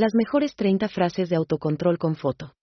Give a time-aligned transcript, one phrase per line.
[0.00, 2.54] Las mejores 30 frases de autocontrol con foto.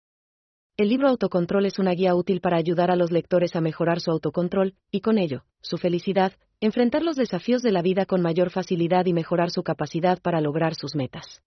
[0.76, 4.10] El libro Autocontrol es una guía útil para ayudar a los lectores a mejorar su
[4.10, 9.06] autocontrol, y con ello, su felicidad, enfrentar los desafíos de la vida con mayor facilidad
[9.06, 11.44] y mejorar su capacidad para lograr sus metas.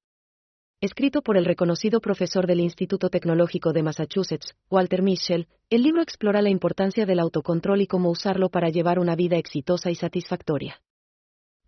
[0.80, 6.40] Escrito por el reconocido profesor del Instituto Tecnológico de Massachusetts, Walter Mischel, el libro explora
[6.40, 10.80] la importancia del autocontrol y cómo usarlo para llevar una vida exitosa y satisfactoria.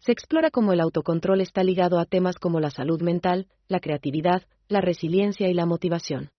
[0.04, 4.42] Se explora cómo el autocontrol está ligado a temas como la salud mental, la creatividad,
[4.66, 6.30] la resiliencia y la motivación.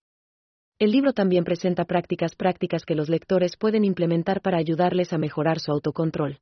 [0.79, 5.61] El libro también presenta prácticas prácticas que los lectores pueden implementar para ayudarles a mejorar
[5.61, 6.39] su autocontrol.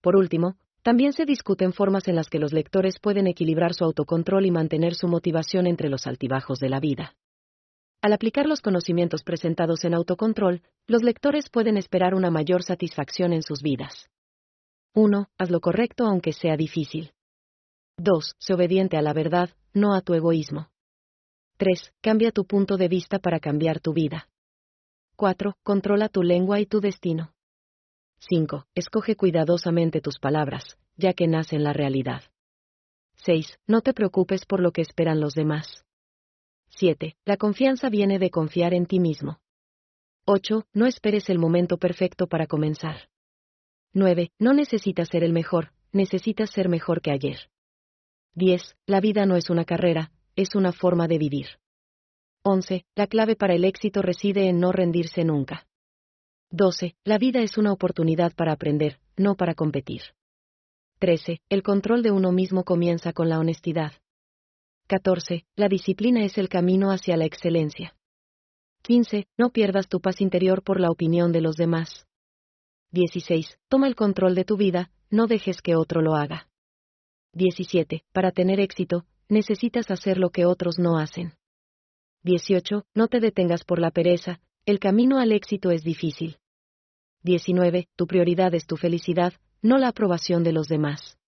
[0.00, 4.46] Por último, también se discuten formas en las que los lectores pueden equilibrar su autocontrol
[4.46, 7.16] y mantener su motivación entre los altibajos de la vida.
[8.00, 13.42] Al aplicar los conocimientos presentados en autocontrol, los lectores pueden esperar una mayor satisfacción en
[13.42, 14.08] sus vidas.
[14.98, 15.28] 1.
[15.38, 17.12] Haz lo correcto aunque sea difícil.
[17.98, 18.34] 2.
[18.40, 20.70] Sé obediente a la verdad, no a tu egoísmo.
[21.56, 21.94] 3.
[22.00, 24.28] Cambia tu punto de vista para cambiar tu vida.
[25.14, 25.54] 4.
[25.62, 27.32] Controla tu lengua y tu destino.
[28.28, 28.66] 5.
[28.74, 30.64] Escoge cuidadosamente tus palabras,
[30.96, 32.22] ya que nacen la realidad.
[33.24, 33.56] 6.
[33.68, 35.84] No te preocupes por lo que esperan los demás.
[36.70, 37.16] 7.
[37.24, 39.38] La confianza viene de confiar en ti mismo.
[40.26, 40.66] 8.
[40.72, 43.08] No esperes el momento perfecto para comenzar.
[43.94, 44.32] 9.
[44.38, 47.50] No necesitas ser el mejor, necesitas ser mejor que ayer.
[48.34, 48.76] 10.
[48.86, 51.46] La vida no es una carrera, es una forma de vivir.
[52.42, 52.84] 11.
[52.94, 55.66] La clave para el éxito reside en no rendirse nunca.
[56.50, 56.96] 12.
[57.04, 60.02] La vida es una oportunidad para aprender, no para competir.
[60.98, 61.40] 13.
[61.48, 63.92] El control de uno mismo comienza con la honestidad.
[64.88, 65.44] 14.
[65.56, 67.94] La disciplina es el camino hacia la excelencia.
[68.82, 69.26] 15.
[69.36, 72.07] No pierdas tu paz interior por la opinión de los demás.
[72.90, 73.58] 16.
[73.68, 76.48] Toma el control de tu vida, no dejes que otro lo haga.
[77.34, 78.04] 17.
[78.12, 81.34] Para tener éxito, necesitas hacer lo que otros no hacen.
[82.24, 82.84] 18.
[82.94, 86.38] No te detengas por la pereza, el camino al éxito es difícil.
[87.22, 87.88] 19.
[87.96, 91.18] Tu prioridad es tu felicidad, no la aprobación de los demás.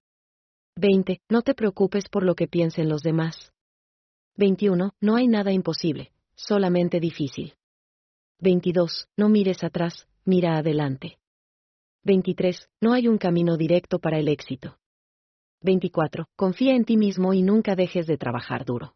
[0.76, 1.20] 20.
[1.28, 3.52] No te preocupes por lo que piensen los demás.
[4.36, 4.94] 21.
[5.00, 7.54] No hay nada imposible, solamente difícil.
[8.38, 9.08] 22.
[9.16, 11.19] No mires atrás, mira adelante.
[12.04, 12.70] 23.
[12.80, 14.78] No hay un camino directo para el éxito.
[15.62, 16.26] 24.
[16.34, 18.94] Confía en ti mismo y nunca dejes de trabajar duro.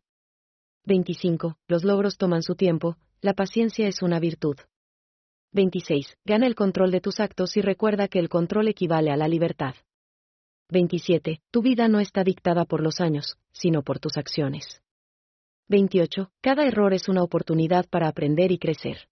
[0.87, 1.59] 25.
[1.69, 4.57] Los logros toman su tiempo, la paciencia es una virtud.
[5.53, 6.17] 26.
[6.25, 9.75] Gana el control de tus actos y recuerda que el control equivale a la libertad.
[10.71, 11.43] 27.
[11.51, 14.81] Tu vida no está dictada por los años, sino por tus acciones.
[15.69, 16.31] 28.
[16.41, 19.09] Cada error es una oportunidad para aprender y crecer.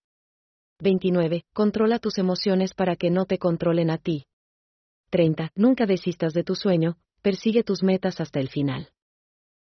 [0.82, 1.44] 29.
[1.54, 4.26] Controla tus emociones para que no te controlen a ti.
[5.10, 5.50] 30.
[5.54, 8.88] Nunca desistas de tu sueño, persigue tus metas hasta el final.